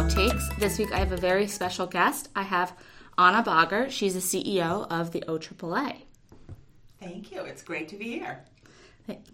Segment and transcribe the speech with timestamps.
[0.00, 0.56] Outtakes.
[0.56, 2.30] This week I have a very special guest.
[2.34, 2.72] I have
[3.18, 3.90] Anna Bager.
[3.90, 6.04] She's the CEO of the OAAA.
[6.98, 7.42] Thank you.
[7.42, 8.42] It's great to be here.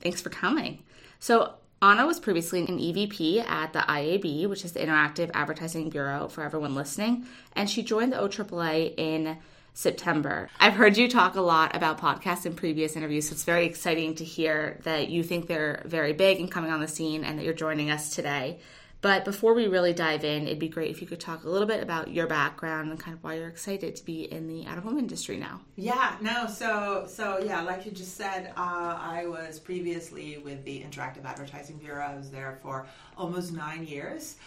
[0.00, 0.82] Thanks for coming.
[1.20, 6.26] So, Anna was previously an EVP at the IAB, which is the Interactive Advertising Bureau
[6.26, 9.38] for everyone listening, and she joined the OAAA in
[9.72, 10.50] September.
[10.58, 14.16] I've heard you talk a lot about podcasts in previous interviews, so it's very exciting
[14.16, 17.44] to hear that you think they're very big and coming on the scene and that
[17.44, 18.58] you're joining us today.
[19.06, 21.68] But before we really dive in, it'd be great if you could talk a little
[21.68, 24.78] bit about your background and kind of why you're excited to be in the out
[24.78, 25.60] of home industry now.
[25.76, 30.80] Yeah, no, so so yeah, like you just said, uh, I was previously with the
[30.80, 32.04] Interactive Advertising Bureau.
[32.04, 34.38] I was there for almost nine years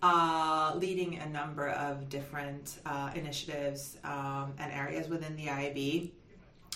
[0.00, 6.12] uh, leading a number of different uh, initiatives um, and areas within the IAB.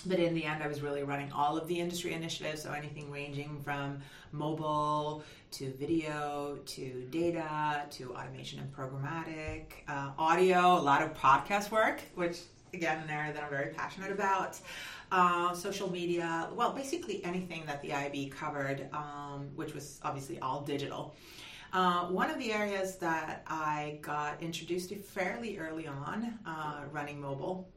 [0.07, 3.11] But in the end, I was really running all of the industry initiatives, so anything
[3.11, 4.01] ranging from
[4.33, 11.71] mobile to video to data to automation and programmatic, uh, audio, a lot of podcast
[11.71, 12.39] work, which
[12.75, 14.59] again, an area that I'm very passionate about.
[15.11, 20.61] Uh, social media, well, basically anything that the IB covered, um, which was obviously all
[20.61, 21.15] digital.
[21.73, 27.21] Uh, one of the areas that I got introduced to fairly early on, uh, running
[27.21, 27.69] mobile,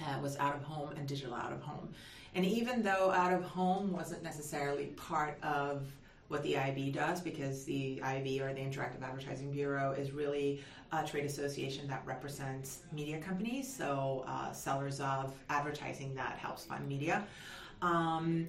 [0.00, 1.88] uh, was out of home and digital out of home.
[2.34, 5.82] And even though out of home wasn't necessarily part of
[6.28, 11.06] what the IB does, because the IAB or the Interactive Advertising Bureau is really a
[11.06, 17.24] trade association that represents media companies, so uh, sellers of advertising that helps fund media.
[17.82, 18.46] Um,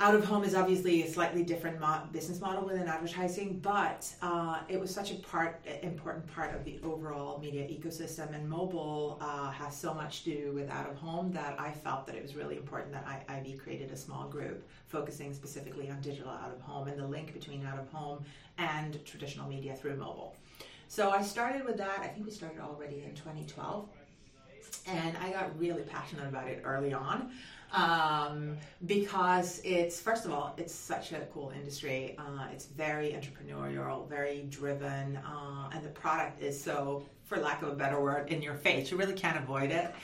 [0.00, 4.60] out of home is obviously a slightly different mo- business model within advertising, but uh,
[4.68, 8.32] it was such a part, important part of the overall media ecosystem.
[8.32, 12.06] And mobile uh, has so much to do with out of home that I felt
[12.06, 16.00] that it was really important that I, IAB created a small group focusing specifically on
[16.00, 18.24] digital out of home and the link between out of home
[18.56, 20.36] and traditional media through mobile.
[20.86, 21.98] So I started with that.
[22.00, 23.88] I think we started already in 2012,
[24.88, 27.30] and I got really passionate about it early on
[27.72, 28.56] um,
[28.86, 32.16] because it's first of all it's such a cool industry.
[32.18, 37.68] Uh, it's very entrepreneurial very driven uh, and the product is so for lack of
[37.68, 38.90] a better word in your face.
[38.90, 39.94] You really can't avoid it.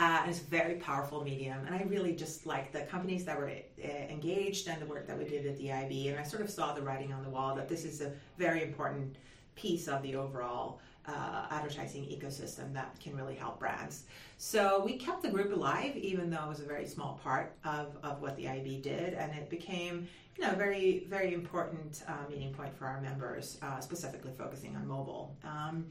[0.00, 1.58] Uh, and it's a very powerful medium.
[1.66, 5.18] And i really just like the companies that were uh, engaged and the work that
[5.18, 7.56] we did at the ib and i sort of saw the writing on the wall
[7.56, 9.16] that this is a very important
[9.56, 14.04] piece of the overall uh, advertising ecosystem that can really help brands.
[14.36, 17.96] So we kept the group alive, even though it was a very small part of,
[18.02, 22.52] of what the IB did, and it became you know very very important uh, meeting
[22.54, 25.34] point for our members, uh, specifically focusing on mobile.
[25.44, 25.86] Um,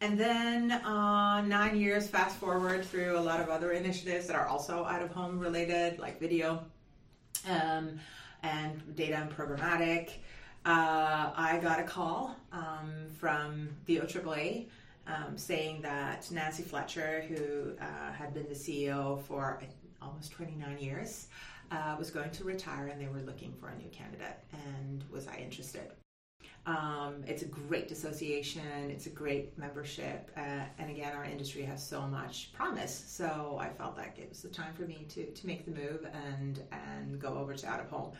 [0.00, 4.46] and then uh, nine years fast forward through a lot of other initiatives that are
[4.46, 6.62] also out of home related, like video
[7.48, 7.98] um,
[8.42, 10.10] and data and programmatic
[10.66, 14.66] uh, I got a call um, from the OAAA
[15.06, 19.60] um, saying that Nancy Fletcher, who uh, had been the CEO for
[20.02, 21.28] almost 29 years,
[21.70, 24.38] uh, was going to retire and they were looking for a new candidate.
[24.52, 25.92] And was I interested?
[26.66, 31.80] Um, it's a great association, it's a great membership, uh, and again, our industry has
[31.86, 33.04] so much promise.
[33.06, 36.04] So I felt like it was the time for me to, to make the move
[36.12, 38.10] and, and go over to out of home.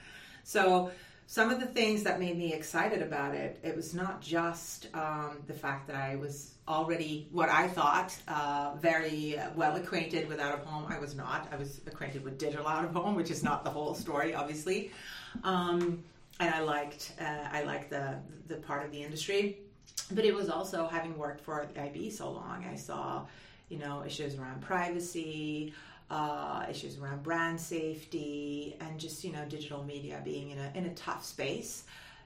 [0.45, 0.93] So
[1.27, 5.39] some of the things that made me excited about it, it was not just um,
[5.49, 10.55] the fact that I was already what I thought uh, very well acquainted with out
[10.55, 10.87] of home.
[10.89, 11.49] I was not.
[11.53, 14.93] I was acquainted with digital out of home, which is not the whole story, obviously.
[15.43, 16.05] Um,
[16.39, 19.59] and I liked uh, I liked the the part of the industry,
[20.13, 22.65] but it was also having worked for the IB so long.
[22.71, 23.27] I saw,
[23.69, 25.75] you know, issues around privacy
[26.11, 30.87] uh, issues around brand safety, and just you know digital media being in a in
[30.87, 31.85] a tough space,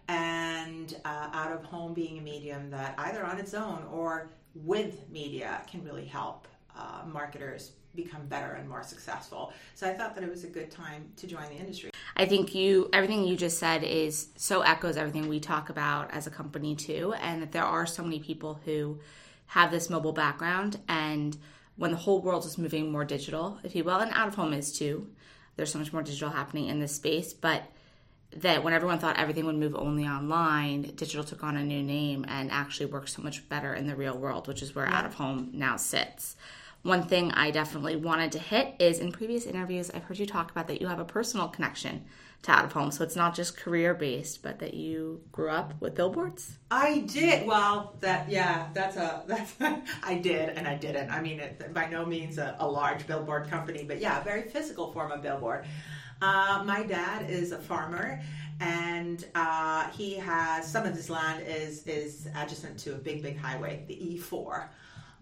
[0.09, 5.09] and uh, out of home being a medium that either on its own or with
[5.11, 9.53] media can really help uh, marketers become better and more successful.
[9.75, 11.91] So I thought that it was a good time to join the industry.
[12.17, 16.27] I think you everything you just said is so echoes everything we talk about as
[16.27, 18.99] a company too, and that there are so many people who
[19.47, 21.37] have this mobile background and
[21.81, 24.53] when the whole world is moving more digital, if you will, and out of home
[24.53, 25.09] is too.
[25.57, 27.63] There's so much more digital happening in this space, but
[28.37, 32.27] that when everyone thought everything would move only online, digital took on a new name
[32.29, 34.99] and actually works so much better in the real world, which is where yeah.
[34.99, 36.37] out of home now sits.
[36.83, 40.51] One thing I definitely wanted to hit is in previous interviews, I've heard you talk
[40.51, 42.05] about that you have a personal connection
[42.43, 42.91] to out of home.
[42.91, 46.57] So it's not just career based, but that you grew up with billboards.
[46.71, 47.47] I did.
[47.47, 49.55] Well, that yeah, that's a that's
[50.03, 51.11] I did and I didn't.
[51.11, 54.43] I mean, it, by no means a, a, large billboard company, but yeah, a very
[54.43, 55.67] physical form of billboard.
[56.23, 58.21] Uh, my dad is a farmer,
[58.61, 63.39] and uh, he has some of his land is is adjacent to a big, big
[63.39, 64.69] highway, the E4,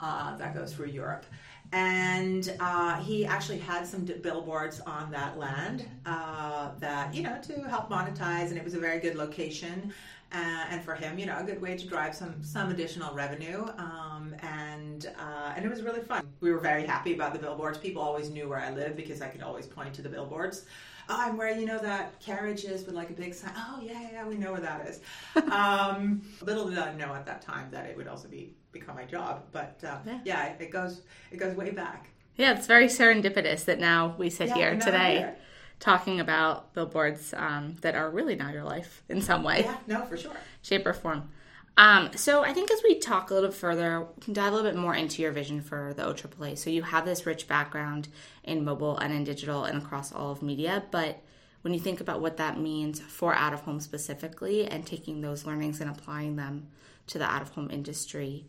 [0.00, 1.24] uh, that goes through Europe.
[1.72, 7.38] And uh, he actually had some d- billboards on that land uh, that you know
[7.42, 9.92] to help monetize, and it was a very good location.
[10.30, 13.66] Uh, and for him, you know, a good way to drive some some additional revenue.
[13.76, 16.26] Um, and uh, and it was really fun.
[16.40, 17.78] We were very happy about the billboards.
[17.78, 20.64] People always knew where I lived because I could always point to the billboards.
[21.10, 23.52] Oh, I'm where you know that carriage is with like a big sign.
[23.56, 25.00] Oh yeah, yeah, we know where that is.
[25.50, 29.04] um, little did I know at that time that it would also be become my
[29.04, 29.44] job.
[29.52, 30.20] But uh, yeah.
[30.25, 32.08] yeah, it goes it goes way back.
[32.36, 35.19] Yeah, it's very serendipitous that now we sit yeah, here today.
[35.19, 35.36] Here
[35.80, 39.62] talking about billboards um, that are really now your life in some way.
[39.64, 40.36] Yeah, no, for sure.
[40.62, 41.28] Shape or form.
[41.76, 44.56] Um, so I think as we talk a little bit further, we can dive a
[44.56, 46.58] little bit more into your vision for the OAAA.
[46.58, 48.08] So you have this rich background
[48.42, 51.22] in mobile and in digital and across all of media, but
[51.62, 55.44] when you think about what that means for out of home specifically and taking those
[55.44, 56.69] learnings and applying them
[57.08, 58.46] to the out of home industry,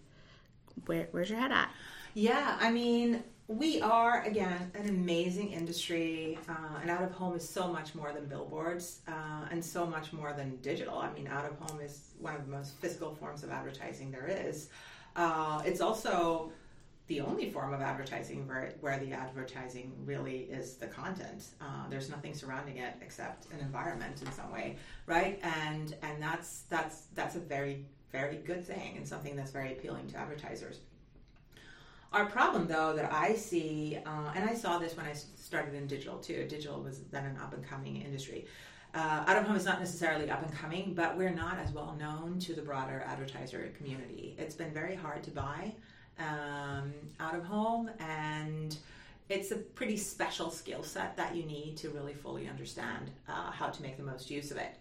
[0.86, 1.72] where, where's your head at?
[2.14, 7.48] Yeah, I mean, we are again an amazing industry uh, and out of home is
[7.48, 11.00] so much more than billboards uh, and so much more than digital.
[11.00, 14.28] I mean out of home is one of the most physical forms of advertising there
[14.28, 14.70] is.
[15.16, 16.52] Uh, it's also
[17.08, 21.48] the only form of advertising where, where the advertising really is the content.
[21.60, 24.78] Uh, there's nothing surrounding it except an environment in some way
[25.10, 25.40] right?
[25.42, 30.08] And and that's that's that's a very very good thing and something that's very appealing
[30.08, 30.80] to advertisers
[32.12, 35.86] our problem, though, that I see, uh, and I saw this when I started in
[35.86, 36.46] digital too.
[36.48, 38.46] Digital was then an up and coming industry.
[38.96, 41.96] Uh, out of home is not necessarily up and coming, but we're not as well
[42.00, 44.36] known to the broader advertiser community.
[44.40, 45.76] It's been very hard to buy
[46.18, 48.76] um, out of home, and
[49.30, 53.68] it's a pretty special skill set that you need to really fully understand uh, how
[53.68, 54.76] to make the most use of it.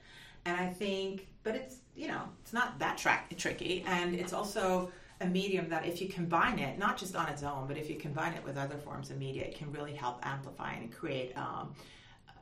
[0.46, 5.26] And I think, but it's you know, it's not that tricky, and it's also a
[5.26, 8.34] medium that if you combine it, not just on its own, but if you combine
[8.34, 11.74] it with other forms of media, it can really help amplify and create um,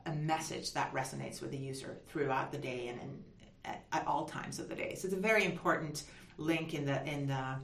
[0.05, 3.23] a message that resonates with the user throughout the day and, and
[3.65, 4.93] at, at, all times of the day.
[4.93, 6.03] So it's a very important
[6.37, 7.55] link in the in the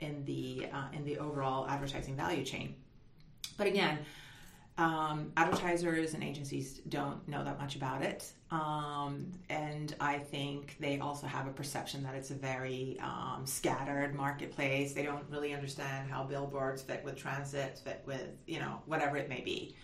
[0.00, 2.74] in the uh, in the overall advertising value chain.
[3.56, 4.00] But again,
[4.78, 8.32] um, advertisers and agencies don't know that much about it.
[8.52, 14.14] Um, and I think they also have a perception that it's a very um, scattered
[14.14, 14.92] marketplace.
[14.92, 19.28] They don't really understand how billboards fit with transit, fit with, you know, whatever it
[19.28, 19.74] may be.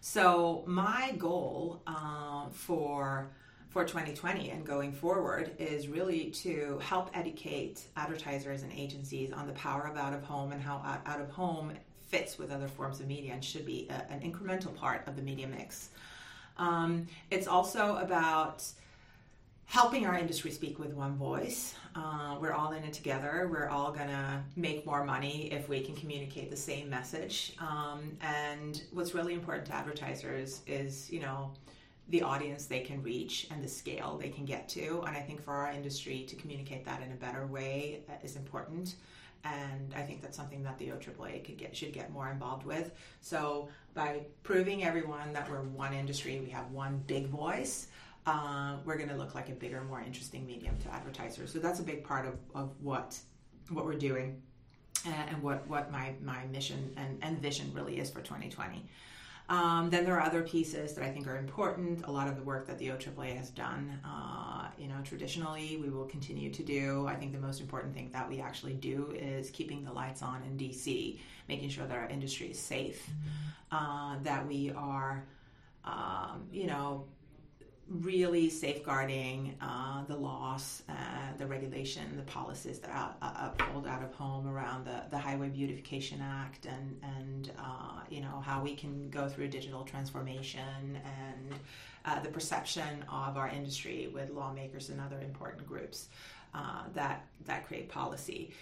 [0.00, 3.30] So, my goal uh, for
[3.70, 9.52] for 2020 and going forward is really to help educate advertisers and agencies on the
[9.54, 11.72] power of out of home and how out of home
[12.14, 15.22] fits with other forms of media and should be a, an incremental part of the
[15.22, 15.88] media mix.
[16.58, 18.62] Um, it's also about
[19.66, 21.74] helping our industry speak with one voice.
[21.96, 23.48] Uh, we're all in it together.
[23.50, 27.56] We're all to make more money if we can communicate the same message.
[27.58, 31.50] Um, and what's really important to advertisers is, you know,
[32.10, 35.02] the audience they can reach and the scale they can get to.
[35.06, 38.36] And I think for our industry to communicate that in a better way uh, is
[38.36, 38.94] important
[39.44, 42.92] and I think that's something that the OAAA could get should get more involved with.
[43.20, 47.88] So by proving everyone that we're one industry, we have one big voice.
[48.26, 51.52] Uh, we're going to look like a bigger, more interesting medium to advertisers.
[51.52, 53.18] So that's a big part of, of what
[53.70, 54.42] what we're doing
[55.06, 58.84] uh, and what, what my, my mission and, and vision really is for 2020.
[59.48, 62.06] Um, then there are other pieces that I think are important.
[62.06, 65.90] A lot of the work that the OAAA has done, uh, you know, traditionally we
[65.90, 67.06] will continue to do.
[67.06, 70.42] I think the most important thing that we actually do is keeping the lights on
[70.44, 73.06] in DC, making sure that our industry is safe,
[73.70, 75.24] uh, that we are,
[75.84, 77.04] um, you know,
[77.88, 80.92] really safeguarding uh, the laws, uh,
[81.36, 85.48] the regulation, the policies that are uh, uphold out of home around the, the Highway
[85.48, 91.54] Beautification Act and, and uh, you know, how we can go through digital transformation and
[92.06, 96.08] uh, the perception of our industry with lawmakers and other important groups
[96.54, 98.54] uh, that, that create policy.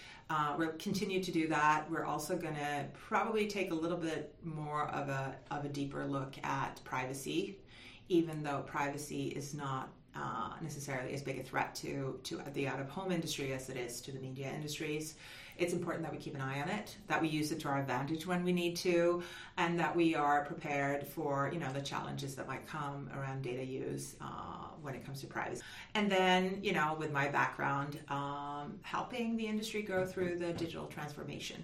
[0.59, 1.89] we'll continue to do that.
[1.91, 6.07] We're also going to probably take a little bit more of a, of a deeper
[6.07, 7.59] look at privacy
[8.09, 12.81] even though privacy is not uh, necessarily as big a threat to, to the out
[12.81, 15.15] of home industry as it is to the media industries.
[15.59, 17.79] It's important that we keep an eye on it, that we use it to our
[17.79, 19.23] advantage when we need to,
[19.59, 23.65] and that we are prepared for you know the challenges that might come around data
[23.65, 25.63] use uh, when it comes to privacy.
[25.95, 30.87] And then you know with my background, um, helping the industry go through the digital
[30.87, 31.63] transformation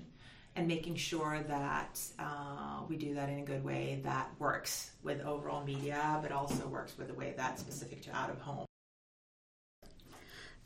[0.57, 5.21] and making sure that uh, we do that in a good way that works with
[5.21, 8.65] overall media, but also works with a way that's specific to out of home.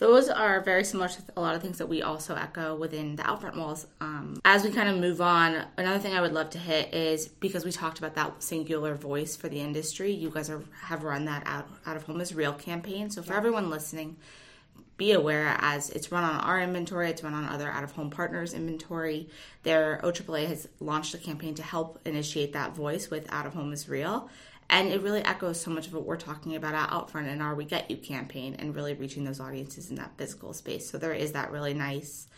[0.03, 3.23] Those are very similar to a lot of things that we also echo within the
[3.23, 3.87] Outfront walls.
[4.01, 7.29] Um, as we kind of move on, another thing I would love to hit is
[7.29, 11.27] because we talked about that singular voice for the industry, you guys are, have run
[11.27, 13.11] that out, out of home is real campaign.
[13.11, 14.17] So for everyone listening,
[15.03, 18.09] be aware as it's run on our inventory, it's run on other out of home
[18.09, 19.29] partners' inventory.
[19.65, 23.73] Their OAAA has launched a campaign to help initiate that voice with out of home
[23.73, 24.31] is real.
[24.71, 27.57] And it really echoes so much of what we're talking about at Outfront in our
[27.57, 30.89] We Get You campaign and really reaching those audiences in that physical space.
[30.89, 32.29] So there is that really nice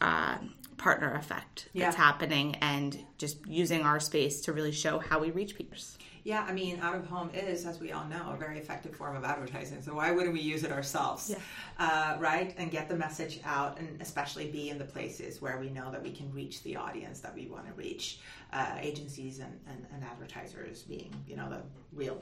[0.00, 0.38] uh,
[0.76, 2.04] partner effect that's yeah.
[2.04, 5.78] happening and just using our space to really show how we reach people.
[6.24, 9.14] Yeah, I mean, out of home is, as we all know, a very effective form
[9.14, 9.80] of advertising.
[9.80, 11.38] So why wouldn't we use it ourselves, yeah.
[11.78, 12.52] uh, right?
[12.58, 16.02] And get the message out, and especially be in the places where we know that
[16.02, 18.18] we can reach the audience that we want to reach.
[18.52, 21.62] Uh, agencies and, and, and advertisers being, you know, the
[21.92, 22.20] real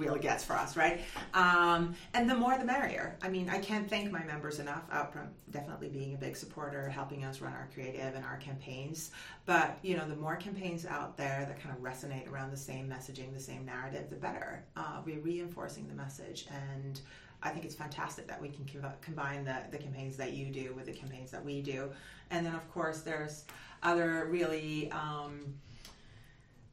[0.00, 1.00] really gets for us, right?
[1.34, 3.16] Um, and the more the merrier.
[3.22, 4.90] I mean, I can't thank my members enough.
[4.90, 9.12] Outfront definitely being a big supporter, helping us run our creative and our campaigns.
[9.46, 12.88] But you know, the more campaigns out there that kind of resonate around the same
[12.88, 14.64] messaging, the same narrative, the better.
[14.76, 17.00] Uh, we're reinforcing the message and.
[17.42, 18.66] I think it's fantastic that we can
[19.00, 21.88] combine the, the campaigns that you do with the campaigns that we do.
[22.30, 23.46] And then, of course, there's
[23.82, 25.54] other really um,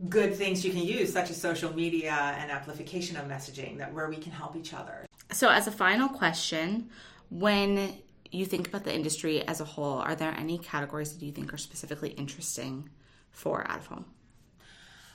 [0.09, 4.09] good things you can use, such as social media and amplification of messaging, that where
[4.09, 5.05] we can help each other.
[5.31, 6.89] So, as a final question,
[7.29, 7.97] when
[8.31, 11.53] you think about the industry as a whole, are there any categories that you think
[11.53, 12.89] are specifically interesting
[13.31, 14.05] for out of home?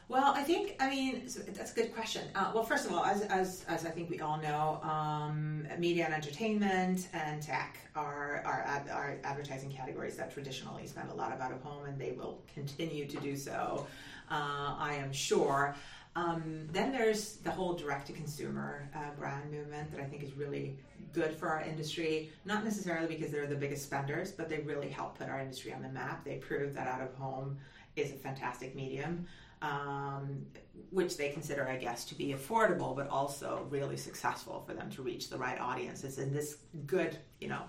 [0.08, 2.28] Well, I think, I mean, that's a good question.
[2.34, 6.04] Uh, well, first of all, as, as, as I think we all know, um, media
[6.04, 8.51] and entertainment and tech are, are,
[8.90, 12.42] are advertising categories that traditionally spend a lot of out of home, and they will
[12.54, 13.86] continue to do so
[14.32, 15.74] uh, I am sure.
[16.14, 20.32] Um, then there's the whole direct to consumer uh, brand movement that I think is
[20.34, 20.76] really
[21.12, 22.30] good for our industry.
[22.44, 25.82] Not necessarily because they're the biggest spenders, but they really help put our industry on
[25.82, 26.24] the map.
[26.24, 27.58] They prove that out of home
[27.96, 29.26] is a fantastic medium,
[29.60, 30.46] um,
[30.90, 35.02] which they consider, I guess, to be affordable, but also really successful for them to
[35.02, 37.62] reach the right audiences And this good, you know,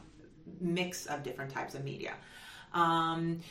[0.59, 2.13] mix of different types of media.
[2.73, 3.41] Um,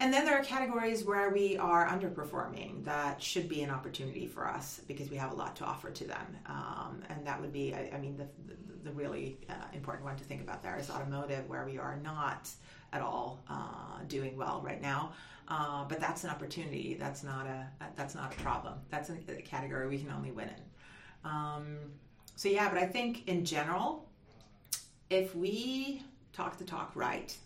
[0.00, 4.48] and then there are categories where we are underperforming that should be an opportunity for
[4.48, 6.26] us because we have a lot to offer to them.
[6.46, 10.16] Um, and that would be, I, I mean, the, the, the really uh, important one
[10.16, 12.48] to think about there is automotive, where we are not
[12.94, 15.12] at all uh, doing well right now.
[15.48, 16.96] Uh, but that's an opportunity.
[16.98, 17.66] That's not a
[17.96, 18.74] that's not a problem.
[18.88, 21.28] That's a, a category we can only win in.
[21.28, 21.76] Um,
[22.36, 24.08] so yeah, but I think in general,
[25.10, 27.36] if we talk the talk right,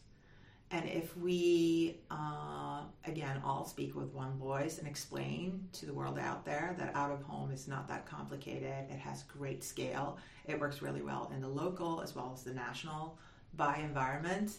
[0.70, 6.18] and if we, uh, again, all speak with one voice and explain to the world
[6.18, 10.58] out there that out of home is not that complicated, it has great scale, it
[10.58, 13.16] works really well in the local as well as the national
[13.56, 14.56] buy environment.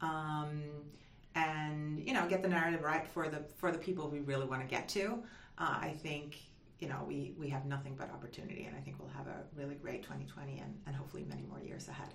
[0.00, 0.62] Um,
[1.34, 4.62] and you know, get the narrative right for the for the people we really want
[4.62, 5.22] to get to.
[5.58, 6.38] Uh, I think
[6.80, 9.76] you know we we have nothing but opportunity, and I think we'll have a really
[9.76, 12.08] great 2020 and, and hopefully many more years ahead.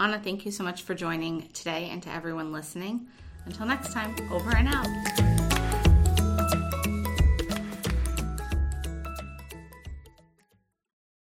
[0.00, 3.06] Anna, thank you so much for joining today and to everyone listening.
[3.44, 5.29] Until next time, over and out.